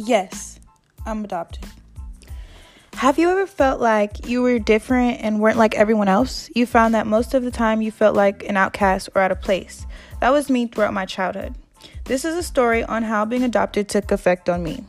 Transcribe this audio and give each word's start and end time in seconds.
Yes, 0.00 0.58
I'm 1.04 1.24
adopted. 1.24 1.66
Have 2.94 3.18
you 3.18 3.28
ever 3.28 3.46
felt 3.46 3.82
like 3.82 4.26
you 4.26 4.40
were 4.40 4.58
different 4.58 5.20
and 5.20 5.40
weren't 5.40 5.58
like 5.58 5.74
everyone 5.74 6.08
else? 6.08 6.48
You 6.54 6.64
found 6.64 6.94
that 6.94 7.06
most 7.06 7.34
of 7.34 7.42
the 7.42 7.50
time 7.50 7.82
you 7.82 7.90
felt 7.90 8.16
like 8.16 8.42
an 8.44 8.56
outcast 8.56 9.10
or 9.14 9.20
out 9.20 9.30
of 9.30 9.42
place. 9.42 9.86
That 10.22 10.30
was 10.30 10.48
me 10.48 10.66
throughout 10.66 10.94
my 10.94 11.04
childhood. 11.04 11.54
This 12.06 12.24
is 12.24 12.34
a 12.34 12.42
story 12.42 12.82
on 12.82 13.02
how 13.02 13.26
being 13.26 13.42
adopted 13.42 13.90
took 13.90 14.10
effect 14.10 14.48
on 14.48 14.62
me. 14.62 14.82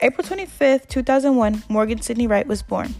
April 0.00 0.26
25th, 0.26 0.88
2001, 0.88 1.62
Morgan 1.68 2.02
Sidney 2.02 2.26
Wright 2.26 2.48
was 2.48 2.62
born. 2.62 2.96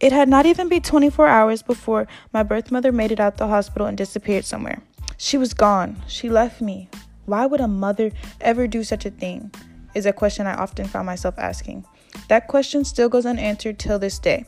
It 0.00 0.12
had 0.12 0.28
not 0.28 0.44
even 0.44 0.68
been 0.68 0.82
24 0.82 1.28
hours 1.28 1.62
before 1.62 2.06
my 2.34 2.42
birth 2.42 2.70
mother 2.70 2.92
made 2.92 3.10
it 3.10 3.20
out 3.20 3.38
the 3.38 3.48
hospital 3.48 3.86
and 3.86 3.96
disappeared 3.96 4.44
somewhere. 4.44 4.82
She 5.16 5.38
was 5.38 5.54
gone. 5.54 6.02
She 6.08 6.28
left 6.28 6.60
me. 6.60 6.90
Why 7.24 7.46
would 7.46 7.60
a 7.60 7.68
mother 7.68 8.12
ever 8.42 8.66
do 8.66 8.84
such 8.84 9.06
a 9.06 9.10
thing? 9.10 9.50
Is 9.94 10.06
a 10.06 10.12
question 10.12 10.46
I 10.46 10.54
often 10.54 10.86
found 10.86 11.06
myself 11.06 11.38
asking. 11.38 11.84
That 12.28 12.48
question 12.48 12.84
still 12.84 13.08
goes 13.08 13.26
unanswered 13.26 13.78
till 13.78 13.98
this 13.98 14.18
day. 14.18 14.44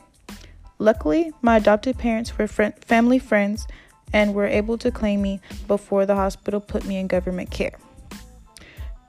Luckily, 0.79 1.31
my 1.41 1.57
adopted 1.57 1.97
parents 1.97 2.37
were 2.37 2.47
family 2.47 3.19
friends 3.19 3.67
and 4.13 4.33
were 4.33 4.47
able 4.47 4.77
to 4.79 4.91
claim 4.91 5.21
me 5.21 5.39
before 5.67 6.05
the 6.05 6.15
hospital 6.15 6.59
put 6.59 6.85
me 6.85 6.97
in 6.97 7.07
government 7.07 7.51
care. 7.51 7.77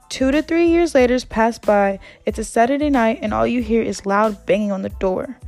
Two 0.09 0.31
to 0.31 0.43
three 0.43 0.69
years 0.69 0.95
later 0.95 1.19
pass 1.29 1.59
by. 1.59 1.99
It's 2.25 2.39
a 2.39 2.45
Saturday 2.45 2.91
night, 2.91 3.19
and 3.23 3.35
all 3.35 3.47
you 3.47 3.63
hear 3.63 3.83
is 3.83 4.07
loud 4.07 4.47
banging 4.47 4.73
on 4.73 4.83
the 4.83 4.89
door. 4.89 5.39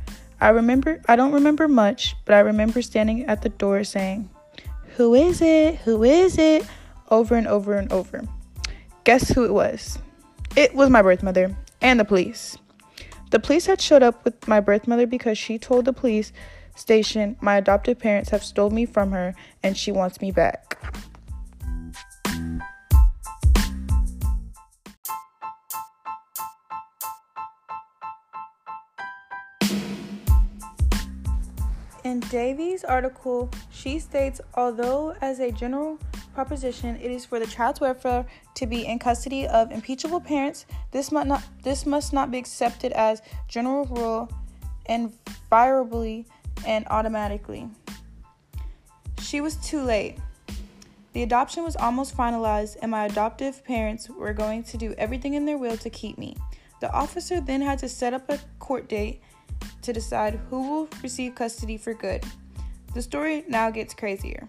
I 0.41 0.49
remember, 0.49 1.01
I 1.07 1.15
don't 1.15 1.33
remember 1.33 1.67
much, 1.67 2.15
but 2.25 2.35
I 2.35 2.39
remember 2.39 2.81
standing 2.81 3.25
at 3.25 3.41
the 3.41 3.49
door 3.49 3.83
saying, 3.83 4.29
Who 4.97 5.15
is 5.15 5.41
it? 5.41 5.75
Who 5.77 6.03
is 6.03 6.37
it? 6.37 6.65
over 7.11 7.35
and 7.35 7.47
over 7.47 7.73
and 7.73 7.91
over. 7.91 8.23
Guess 9.03 9.29
who 9.29 9.43
it 9.43 9.53
was? 9.53 9.99
It 10.59 10.75
was 10.75 10.89
my 10.89 11.01
birth 11.01 11.23
mother 11.23 11.55
and 11.81 11.97
the 11.97 12.03
police. 12.03 12.57
The 13.31 13.39
police 13.39 13.67
had 13.67 13.79
showed 13.79 14.03
up 14.03 14.25
with 14.25 14.45
my 14.45 14.59
birth 14.59 14.89
mother 14.89 15.07
because 15.07 15.37
she 15.37 15.57
told 15.57 15.85
the 15.85 15.93
police 15.93 16.33
station 16.75 17.37
my 17.39 17.55
adoptive 17.55 17.97
parents 17.97 18.31
have 18.31 18.43
stole 18.43 18.69
me 18.69 18.85
from 18.85 19.13
her 19.13 19.35
and 19.63 19.77
she 19.77 19.93
wants 19.93 20.19
me 20.19 20.31
back. 20.31 20.77
In 32.03 32.19
Davies' 32.29 32.83
article, 32.83 33.49
she 33.71 33.97
states 33.97 34.41
although, 34.55 35.15
as 35.21 35.39
a 35.39 35.53
general 35.53 35.97
proposition, 36.33 36.95
it 36.97 37.11
is 37.11 37.25
for 37.25 37.39
the 37.39 37.47
child's 37.47 37.79
welfare 37.79 38.25
to 38.55 38.67
be 38.67 38.85
in 38.85 38.99
custody 38.99 39.47
of 39.47 39.71
impeachable 39.71 40.19
parents, 40.19 40.65
this 40.91 41.11
must 41.11 41.27
not, 41.27 41.43
this 41.63 41.85
must 41.85 42.13
not 42.13 42.31
be 42.31 42.37
accepted 42.37 42.91
as 42.93 43.21
general 43.47 43.85
rule 43.85 44.29
invariably 44.87 46.25
and 46.65 46.85
automatically. 46.89 47.67
She 49.21 49.41
was 49.41 49.55
too 49.57 49.81
late. 49.81 50.17
The 51.13 51.23
adoption 51.23 51.63
was 51.63 51.75
almost 51.75 52.15
finalized, 52.15 52.77
and 52.81 52.91
my 52.91 53.05
adoptive 53.05 53.63
parents 53.65 54.09
were 54.09 54.33
going 54.33 54.63
to 54.63 54.77
do 54.77 54.93
everything 54.97 55.33
in 55.33 55.45
their 55.45 55.57
will 55.57 55.77
to 55.77 55.89
keep 55.89 56.17
me. 56.17 56.35
The 56.81 56.91
officer 56.91 57.41
then 57.41 57.61
had 57.61 57.79
to 57.79 57.89
set 57.89 58.13
up 58.13 58.29
a 58.29 58.39
court 58.59 58.87
date 58.87 59.21
to 59.81 59.91
decide 59.91 60.39
who 60.49 60.69
will 60.69 60.89
receive 61.03 61.35
custody 61.35 61.77
for 61.77 61.93
good. 61.93 62.23
The 62.93 63.01
story 63.01 63.43
now 63.47 63.69
gets 63.69 63.93
crazier. 63.93 64.47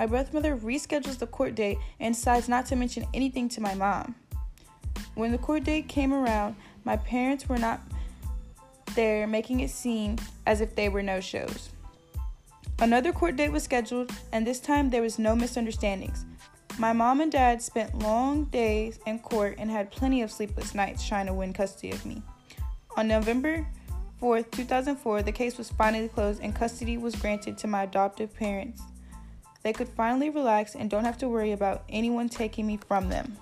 My 0.00 0.06
birth 0.06 0.32
mother 0.32 0.56
reschedules 0.56 1.18
the 1.18 1.26
court 1.26 1.54
date 1.54 1.76
and 2.00 2.14
decides 2.14 2.48
not 2.48 2.64
to 2.66 2.74
mention 2.74 3.04
anything 3.12 3.50
to 3.50 3.60
my 3.60 3.74
mom. 3.74 4.14
When 5.14 5.30
the 5.30 5.36
court 5.36 5.64
date 5.64 5.88
came 5.88 6.14
around, 6.14 6.56
my 6.84 6.96
parents 6.96 7.50
were 7.50 7.58
not 7.58 7.82
there, 8.94 9.26
making 9.26 9.60
it 9.60 9.68
seem 9.68 10.16
as 10.46 10.62
if 10.62 10.74
they 10.74 10.88
were 10.88 11.02
no 11.02 11.20
shows. 11.20 11.68
Another 12.78 13.12
court 13.12 13.36
date 13.36 13.52
was 13.52 13.64
scheduled, 13.64 14.10
and 14.32 14.46
this 14.46 14.58
time 14.58 14.88
there 14.88 15.02
was 15.02 15.18
no 15.18 15.36
misunderstandings. 15.36 16.24
My 16.78 16.94
mom 16.94 17.20
and 17.20 17.30
dad 17.30 17.60
spent 17.60 17.98
long 17.98 18.46
days 18.46 18.98
in 19.04 19.18
court 19.18 19.56
and 19.58 19.70
had 19.70 19.90
plenty 19.90 20.22
of 20.22 20.32
sleepless 20.32 20.74
nights 20.74 21.06
trying 21.06 21.26
to 21.26 21.34
win 21.34 21.52
custody 21.52 21.90
of 21.90 22.06
me. 22.06 22.22
On 22.96 23.06
November 23.06 23.66
4, 24.16 24.44
2004, 24.44 25.20
the 25.20 25.30
case 25.30 25.58
was 25.58 25.68
finally 25.68 26.08
closed 26.08 26.40
and 26.42 26.56
custody 26.56 26.96
was 26.96 27.14
granted 27.16 27.58
to 27.58 27.66
my 27.66 27.82
adoptive 27.82 28.34
parents. 28.34 28.80
They 29.62 29.72
could 29.72 29.88
finally 29.88 30.30
relax 30.30 30.74
and 30.74 30.88
don't 30.88 31.04
have 31.04 31.18
to 31.18 31.28
worry 31.28 31.52
about 31.52 31.84
anyone 31.88 32.28
taking 32.28 32.66
me 32.66 32.78
from 32.88 33.08
them. 33.08 33.36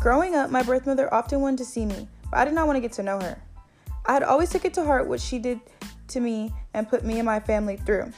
Growing 0.00 0.34
up, 0.34 0.50
my 0.50 0.62
birth 0.62 0.86
mother 0.86 1.12
often 1.12 1.42
wanted 1.42 1.58
to 1.58 1.64
see 1.66 1.84
me, 1.84 2.08
but 2.30 2.38
I 2.38 2.44
did 2.46 2.54
not 2.54 2.66
want 2.66 2.78
to 2.78 2.80
get 2.80 2.92
to 2.92 3.02
know 3.02 3.20
her. 3.20 3.38
I 4.06 4.14
had 4.14 4.22
always 4.22 4.48
taken 4.48 4.72
to 4.72 4.84
heart 4.84 5.06
what 5.06 5.20
she 5.20 5.38
did 5.38 5.60
to 6.08 6.20
me 6.20 6.54
and 6.72 6.88
put 6.88 7.04
me 7.04 7.18
and 7.18 7.26
my 7.26 7.38
family 7.38 7.76
through. 7.76 8.10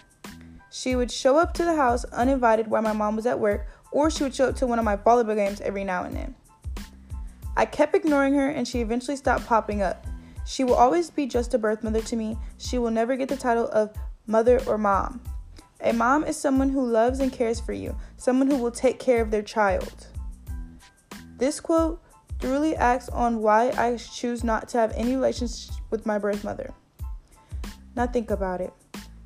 She 0.70 0.94
would 0.94 1.10
show 1.10 1.38
up 1.38 1.52
to 1.54 1.64
the 1.64 1.74
house 1.74 2.04
uninvited 2.04 2.68
while 2.68 2.82
my 2.82 2.92
mom 2.92 3.16
was 3.16 3.26
at 3.26 3.40
work, 3.40 3.66
or 3.92 4.10
she 4.10 4.24
would 4.24 4.34
show 4.34 4.48
up 4.48 4.56
to 4.56 4.66
one 4.66 4.78
of 4.78 4.84
my 4.84 4.96
volleyball 4.96 5.36
games 5.36 5.60
every 5.60 5.84
now 5.84 6.04
and 6.04 6.16
then. 6.16 6.34
I 7.56 7.66
kept 7.66 7.94
ignoring 7.94 8.34
her 8.34 8.48
and 8.48 8.66
she 8.66 8.80
eventually 8.80 9.16
stopped 9.16 9.46
popping 9.46 9.82
up. 9.82 10.06
She 10.46 10.64
will 10.64 10.74
always 10.74 11.10
be 11.10 11.26
just 11.26 11.54
a 11.54 11.58
birth 11.58 11.84
mother 11.84 12.00
to 12.00 12.16
me. 12.16 12.36
She 12.58 12.78
will 12.78 12.90
never 12.90 13.14
get 13.16 13.28
the 13.28 13.36
title 13.36 13.68
of 13.68 13.94
mother 14.26 14.60
or 14.66 14.78
mom. 14.78 15.20
A 15.82 15.92
mom 15.92 16.24
is 16.24 16.36
someone 16.36 16.70
who 16.70 16.84
loves 16.84 17.20
and 17.20 17.32
cares 17.32 17.60
for 17.60 17.72
you, 17.72 17.96
someone 18.16 18.50
who 18.50 18.56
will 18.56 18.70
take 18.70 18.98
care 18.98 19.20
of 19.20 19.30
their 19.30 19.42
child. 19.42 20.06
This 21.38 21.60
quote 21.60 22.02
truly 22.40 22.74
acts 22.76 23.08
on 23.08 23.40
why 23.40 23.70
I 23.70 23.96
choose 23.96 24.42
not 24.42 24.68
to 24.70 24.78
have 24.78 24.92
any 24.96 25.14
relationship 25.14 25.74
with 25.90 26.06
my 26.06 26.18
birth 26.18 26.42
mother. 26.44 26.72
Now 27.94 28.06
think 28.06 28.30
about 28.30 28.60
it. 28.60 28.72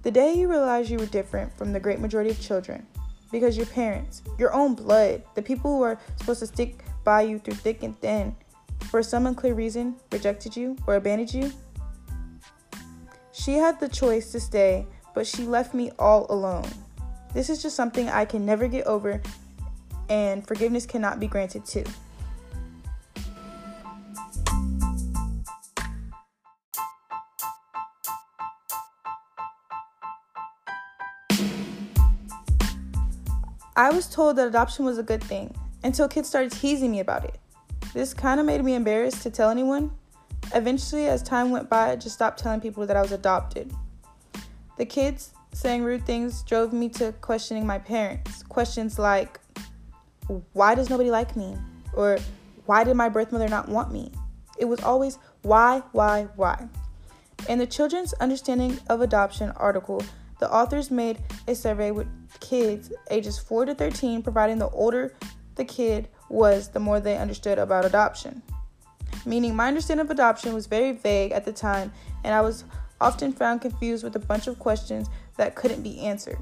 The 0.03 0.11
day 0.11 0.35
you 0.35 0.49
realize 0.49 0.91
you 0.91 0.99
were 0.99 1.07
different 1.07 1.57
from 1.57 1.73
the 1.73 1.81
great 1.81 2.01
majority 2.01 2.31
of 2.31 2.41
children, 2.41 2.87
because 3.31 3.57
your 3.57 3.67
parents, 3.67 4.23
your 4.39 4.53
own 4.53 4.75
blood, 4.75 5.23
the 5.35 5.43
people 5.43 5.77
who 5.77 5.83
are 5.83 5.99
supposed 6.17 6.41
to 6.41 6.47
stick 6.47 6.85
by 7.05 7.23
you 7.23 7.39
through 7.39 7.55
thick 7.55 7.83
and 7.83 7.99
thin, 8.01 8.35
for 8.91 9.03
some 9.03 9.27
unclear 9.27 9.55
reason, 9.55 9.97
rejected 10.13 10.57
you 10.57 10.77
or 10.87 10.97
abandoned 10.97 11.33
you. 11.33 11.53
She 13.33 13.55
had 13.55 13.79
the 13.81 13.89
choice 13.89 14.33
to 14.33 14.41
stay, 14.41 14.87
but 15.15 15.27
she 15.27 15.45
left 15.45 15.75
me 15.75 15.91
all 15.99 16.27
alone. 16.31 16.69
This 17.35 17.51
is 17.51 17.63
just 17.63 17.77
something 17.77 18.09
I 18.09 18.25
can 18.25 18.47
never 18.47 18.69
get 18.69 18.87
over, 18.87 19.21
and 20.09 20.47
forgiveness 20.47 20.87
cannot 20.87 21.21
be 21.21 21.27
granted 21.27 21.65
to. 21.67 21.85
I 33.77 33.91
was 33.91 34.07
told 34.07 34.37
that 34.37 34.49
adoption 34.49 34.87
was 34.87 34.97
a 34.97 35.03
good 35.03 35.23
thing 35.23 35.55
until 35.85 36.09
kids 36.09 36.29
started 36.29 36.51
teasing 36.51 36.91
me 36.91 37.01
about 37.01 37.25
it. 37.25 37.39
This 37.93 38.15
kind 38.15 38.41
of 38.41 38.47
made 38.47 38.65
me 38.65 38.75
embarrassed 38.75 39.23
to 39.25 39.31
tell 39.31 39.51
anyone. 39.51 39.91
Eventually, 40.55 41.09
as 41.09 41.23
time 41.23 41.51
went 41.51 41.69
by, 41.69 41.91
I 41.91 41.97
just 41.97 42.15
stopped 42.15 42.39
telling 42.39 42.61
people 42.61 42.87
that 42.87 42.97
I 42.97 43.03
was 43.03 43.13
adopted. 43.13 43.71
The 44.79 44.87
kids 44.87 45.33
saying 45.53 45.83
rude 45.83 46.07
things 46.07 46.43
drove 46.43 46.73
me 46.73 46.89
to 46.91 47.13
questioning 47.21 47.67
my 47.67 47.79
parents. 47.79 48.43
Questions 48.45 48.99
like, 48.99 49.41
why 50.55 50.75
does 50.75 50.89
nobody 50.89 51.11
like 51.11 51.37
me? 51.37 51.57
Or 51.93 52.19
why 52.65 52.83
did 52.83 52.95
my 52.95 53.11
birth 53.11 53.31
mother 53.31 53.49
not 53.49 53.69
want 53.69 53.93
me? 53.93 54.11
It 54.59 54.65
was 54.65 54.81
always 54.81 55.19
why, 55.43 55.83
why, 55.93 56.29
why. 56.37 56.69
In 57.47 57.59
the 57.59 57.67
Children's 57.67 58.15
Understanding 58.15 58.79
of 58.89 59.03
Adoption 59.03 59.51
article, 59.51 60.03
the 60.39 60.53
authors 60.53 60.91
made 60.91 61.19
a 61.49 61.55
survey 61.55 61.91
with 61.91 62.07
kids 62.41 62.93
ages 63.11 63.39
4 63.39 63.67
to 63.67 63.75
13, 63.75 64.23
providing 64.23 64.59
the 64.59 64.69
older 64.71 65.15
the 65.57 65.65
kid 65.65 66.09
was, 66.29 66.69
the 66.69 66.81
more 66.81 67.01
they 67.01 67.17
understood 67.17 67.59
about 67.59 67.85
adoption. 67.85 68.43
Meaning, 69.25 69.57
my 69.57 69.69
understanding 69.69 70.05
of 70.05 70.11
adoption 70.11 70.55
was 70.55 70.67
very 70.67 70.93
vague 70.93 71.33
at 71.33 71.45
the 71.45 71.53
time, 71.53 71.93
and 72.25 72.35
I 72.35 72.41
was 72.41 72.65
often 73.01 73.33
found 73.33 73.61
confused 73.61 74.05
with 74.05 74.17
a 74.17 74.21
bunch 74.21 74.47
of 74.47 74.59
questions 74.59 75.09
that 75.37 75.55
couldn't 75.55 75.83
be 75.83 76.01
answered. 76.01 76.39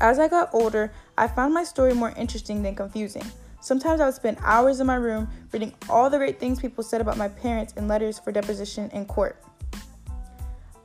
As 0.00 0.18
I 0.18 0.28
got 0.28 0.54
older, 0.54 0.92
I 1.18 1.28
found 1.28 1.52
my 1.52 1.64
story 1.64 1.92
more 1.92 2.14
interesting 2.16 2.62
than 2.62 2.74
confusing. 2.74 3.24
Sometimes 3.60 4.00
I 4.00 4.06
would 4.06 4.14
spend 4.14 4.38
hours 4.40 4.80
in 4.80 4.86
my 4.86 4.94
room 4.94 5.28
reading 5.52 5.74
all 5.90 6.08
the 6.08 6.16
great 6.16 6.40
things 6.40 6.58
people 6.58 6.82
said 6.82 7.02
about 7.02 7.18
my 7.18 7.28
parents 7.28 7.74
in 7.74 7.86
letters 7.86 8.18
for 8.18 8.32
deposition 8.32 8.88
in 8.94 9.04
court. 9.04 9.36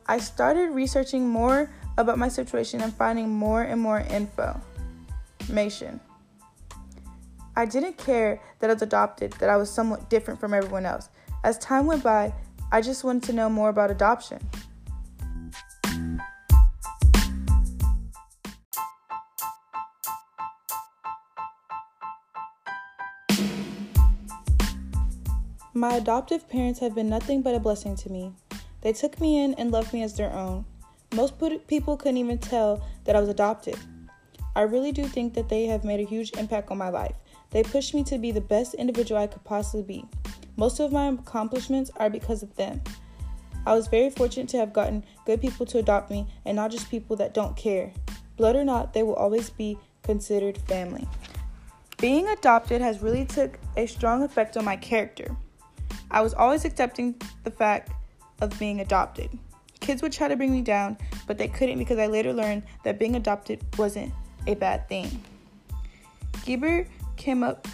I 0.07 0.19
started 0.19 0.69
researching 0.69 1.27
more 1.27 1.71
about 1.97 2.19
my 2.19 2.27
situation 2.27 2.81
and 2.81 2.93
finding 2.93 3.29
more 3.29 3.63
and 3.63 3.81
more 3.81 4.01
info. 4.01 4.61
Information. 5.39 5.99
I 7.55 7.65
didn't 7.65 7.97
care 7.97 8.39
that 8.59 8.69
I 8.69 8.73
was 8.73 8.83
adopted, 8.83 9.33
that 9.33 9.49
I 9.49 9.57
was 9.57 9.71
somewhat 9.71 10.09
different 10.09 10.39
from 10.39 10.53
everyone 10.53 10.85
else. 10.85 11.09
As 11.43 11.57
time 11.57 11.87
went 11.87 12.03
by, 12.03 12.33
I 12.71 12.81
just 12.81 13.03
wanted 13.03 13.23
to 13.23 13.33
know 13.33 13.49
more 13.49 13.69
about 13.69 13.89
adoption. 13.89 14.39
My 25.73 25.95
adoptive 25.95 26.47
parents 26.47 26.79
have 26.79 26.93
been 26.93 27.09
nothing 27.09 27.41
but 27.41 27.55
a 27.55 27.59
blessing 27.59 27.95
to 27.97 28.11
me. 28.11 28.33
They 28.85 28.93
took 28.93 29.19
me 29.19 29.43
in 29.43 29.55
and 29.55 29.71
loved 29.71 29.93
me 29.93 30.03
as 30.03 30.13
their 30.13 30.31
own. 30.31 30.63
Most 31.15 31.33
people 31.65 31.97
couldn't 31.97 32.17
even 32.17 32.37
tell 32.37 32.85
that 33.05 33.15
I 33.15 33.19
was 33.19 33.29
adopted. 33.29 33.79
I 34.55 34.61
really 34.61 34.91
do 34.91 35.07
think 35.07 35.33
that 35.33 35.49
they 35.49 35.65
have 35.65 35.83
made 35.83 35.99
a 36.01 36.07
huge 36.07 36.29
impact 36.37 36.69
on 36.69 36.77
my 36.77 36.89
life. 36.89 37.15
They 37.49 37.63
pushed 37.63 37.95
me 37.95 38.03
to 38.03 38.19
be 38.19 38.31
the 38.31 38.41
best 38.41 38.75
individual 38.75 39.19
I 39.19 39.25
could 39.25 39.43
possibly 39.43 39.81
be. 39.81 40.05
Most 40.55 40.79
of 40.79 40.91
my 40.91 41.07
accomplishments 41.07 41.89
are 41.95 42.11
because 42.11 42.43
of 42.43 42.55
them. 42.57 42.79
I 43.65 43.73
was 43.73 43.87
very 43.87 44.11
fortunate 44.11 44.49
to 44.49 44.57
have 44.57 44.71
gotten 44.71 45.03
good 45.25 45.41
people 45.41 45.65
to 45.65 45.79
adopt 45.79 46.11
me 46.11 46.27
and 46.45 46.55
not 46.55 46.69
just 46.69 46.91
people 46.91 47.15
that 47.15 47.33
don't 47.33 47.57
care. 47.57 47.91
Blood 48.37 48.55
or 48.55 48.63
not, 48.63 48.93
they 48.93 49.01
will 49.01 49.15
always 49.15 49.49
be 49.49 49.79
considered 50.03 50.59
family. 50.59 51.07
Being 51.97 52.27
adopted 52.27 52.81
has 52.81 53.01
really 53.01 53.25
took 53.25 53.57
a 53.77 53.87
strong 53.87 54.21
effect 54.21 54.55
on 54.57 54.63
my 54.63 54.75
character. 54.75 55.35
I 56.11 56.21
was 56.21 56.35
always 56.35 56.65
accepting 56.65 57.15
the 57.43 57.49
fact 57.49 57.91
of 58.41 58.57
being 58.59 58.81
adopted. 58.81 59.29
Kids 59.79 60.01
would 60.01 60.11
try 60.11 60.27
to 60.27 60.35
bring 60.35 60.51
me 60.51 60.61
down, 60.61 60.97
but 61.27 61.37
they 61.37 61.47
couldn't 61.47 61.77
because 61.77 61.99
I 61.99 62.07
later 62.07 62.33
learned 62.33 62.63
that 62.83 62.99
being 62.99 63.15
adopted 63.15 63.61
wasn't 63.77 64.13
a 64.47 64.55
bad 64.55 64.87
thing. 64.89 65.23
Gerber 66.45 66.87
came 67.17 67.43
up 67.43 67.67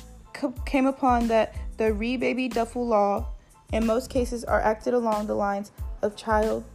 came 0.65 0.87
upon 0.87 1.27
that 1.27 1.55
the 1.77 1.93
re 1.93 2.17
baby 2.17 2.47
duffel 2.47 2.85
law 2.87 3.27
in 3.71 3.85
most 3.85 4.09
cases 4.09 4.43
are 4.43 4.59
acted 4.61 4.93
along 4.93 5.27
the 5.27 5.35
lines 5.35 5.71
of 6.01 6.15
child's 6.15 6.65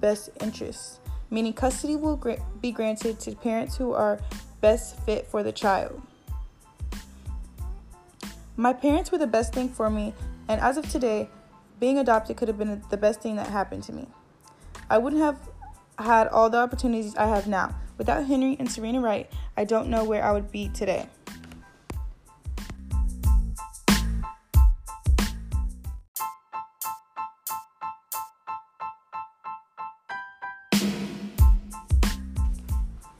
best 0.00 0.30
interests, 0.40 1.00
meaning 1.30 1.52
custody 1.52 1.96
will 1.96 2.20
be 2.60 2.70
granted 2.70 3.18
to 3.20 3.34
parents 3.34 3.76
who 3.76 3.92
are 3.92 4.20
best 4.60 4.98
fit 5.00 5.26
for 5.26 5.42
the 5.42 5.52
child. 5.52 6.00
My 8.56 8.72
parents 8.72 9.12
were 9.12 9.18
the 9.18 9.26
best 9.26 9.54
thing 9.54 9.68
for 9.68 9.88
me 9.88 10.14
and 10.48 10.60
as 10.60 10.76
of 10.76 10.90
today, 10.90 11.28
being 11.78 11.98
adopted 11.98 12.36
could 12.36 12.48
have 12.48 12.58
been 12.58 12.82
the 12.90 12.96
best 12.96 13.20
thing 13.20 13.36
that 13.36 13.48
happened 13.48 13.82
to 13.84 13.92
me. 13.92 14.08
I 14.90 14.98
wouldn't 14.98 15.22
have 15.22 15.38
had 15.98 16.28
all 16.28 16.50
the 16.50 16.58
opportunities 16.58 17.14
I 17.16 17.26
have 17.26 17.46
now. 17.46 17.74
Without 17.96 18.26
Henry 18.26 18.56
and 18.58 18.70
Serena 18.70 19.00
Wright, 19.00 19.30
I 19.56 19.64
don't 19.64 19.88
know 19.88 20.04
where 20.04 20.24
I 20.24 20.32
would 20.32 20.52
be 20.52 20.68
today. 20.68 21.08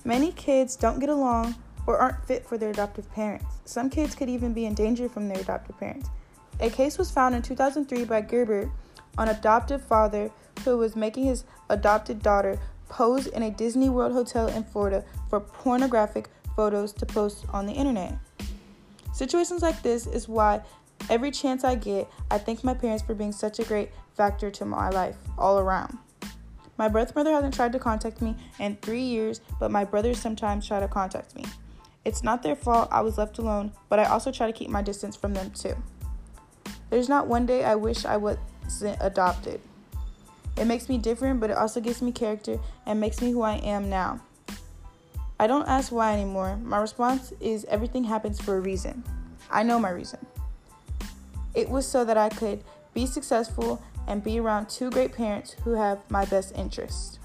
Many 0.04 0.32
kids 0.32 0.74
don't 0.74 1.00
get 1.00 1.10
along 1.10 1.54
or 1.86 1.98
aren't 1.98 2.24
fit 2.24 2.46
for 2.46 2.56
their 2.56 2.70
adoptive 2.70 3.12
parents. 3.12 3.44
Some 3.66 3.90
kids 3.90 4.14
could 4.14 4.30
even 4.30 4.54
be 4.54 4.64
in 4.64 4.72
danger 4.72 5.08
from 5.08 5.28
their 5.28 5.40
adoptive 5.40 5.78
parents. 5.78 6.08
A 6.60 6.70
case 6.70 6.98
was 6.98 7.10
found 7.10 7.34
in 7.34 7.42
2003 7.42 8.04
by 8.04 8.20
Gerber, 8.20 8.70
an 9.16 9.28
adoptive 9.28 9.82
father 9.82 10.30
who 10.64 10.76
was 10.78 10.96
making 10.96 11.24
his 11.24 11.44
adopted 11.68 12.22
daughter 12.22 12.58
pose 12.88 13.26
in 13.26 13.42
a 13.42 13.50
Disney 13.50 13.88
World 13.88 14.12
hotel 14.12 14.48
in 14.48 14.64
Florida 14.64 15.04
for 15.28 15.40
pornographic 15.40 16.28
photos 16.56 16.92
to 16.94 17.06
post 17.06 17.44
on 17.52 17.66
the 17.66 17.72
internet. 17.72 18.14
Situations 19.12 19.62
like 19.62 19.82
this 19.82 20.06
is 20.06 20.28
why 20.28 20.60
every 21.08 21.30
chance 21.30 21.64
I 21.64 21.74
get, 21.76 22.10
I 22.30 22.38
thank 22.38 22.64
my 22.64 22.74
parents 22.74 23.02
for 23.02 23.14
being 23.14 23.32
such 23.32 23.58
a 23.58 23.64
great 23.64 23.90
factor 24.16 24.50
to 24.50 24.64
my 24.64 24.90
life 24.90 25.16
all 25.36 25.58
around. 25.58 25.98
My 26.76 26.88
birth 26.88 27.14
mother 27.14 27.32
hasn't 27.32 27.54
tried 27.54 27.72
to 27.72 27.78
contact 27.78 28.22
me 28.22 28.36
in 28.58 28.76
three 28.76 29.02
years, 29.02 29.40
but 29.58 29.70
my 29.70 29.84
brothers 29.84 30.20
sometimes 30.20 30.66
try 30.66 30.80
to 30.80 30.88
contact 30.88 31.34
me. 31.34 31.44
It's 32.04 32.22
not 32.22 32.42
their 32.42 32.56
fault 32.56 32.88
I 32.90 33.00
was 33.00 33.18
left 33.18 33.38
alone, 33.38 33.72
but 33.88 33.98
I 33.98 34.04
also 34.04 34.30
try 34.30 34.46
to 34.46 34.52
keep 34.52 34.70
my 34.70 34.82
distance 34.82 35.16
from 35.16 35.34
them 35.34 35.50
too. 35.50 35.76
There's 36.90 37.08
not 37.08 37.26
one 37.26 37.46
day 37.46 37.64
I 37.64 37.74
wish 37.74 38.04
I 38.04 38.16
wasn't 38.16 38.98
adopted. 39.00 39.60
It 40.56 40.66
makes 40.66 40.88
me 40.88 40.98
different, 40.98 41.40
but 41.40 41.50
it 41.50 41.56
also 41.56 41.80
gives 41.80 42.02
me 42.02 42.12
character 42.12 42.58
and 42.86 42.98
makes 42.98 43.20
me 43.20 43.30
who 43.30 43.42
I 43.42 43.56
am 43.56 43.88
now. 43.88 44.20
I 45.38 45.46
don't 45.46 45.68
ask 45.68 45.92
why 45.92 46.12
anymore. 46.14 46.56
My 46.56 46.78
response 46.80 47.32
is 47.40 47.64
everything 47.66 48.04
happens 48.04 48.40
for 48.40 48.56
a 48.56 48.60
reason. 48.60 49.04
I 49.50 49.62
know 49.62 49.78
my 49.78 49.90
reason. 49.90 50.18
It 51.54 51.68
was 51.68 51.86
so 51.86 52.04
that 52.04 52.16
I 52.16 52.28
could 52.28 52.64
be 52.92 53.06
successful 53.06 53.80
and 54.08 54.24
be 54.24 54.40
around 54.40 54.68
two 54.68 54.90
great 54.90 55.12
parents 55.12 55.54
who 55.64 55.72
have 55.72 55.98
my 56.10 56.24
best 56.24 56.56
interest. 56.56 57.20